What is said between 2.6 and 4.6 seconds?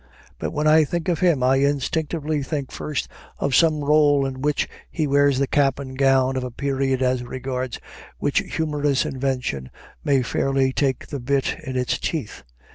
first of some rôle in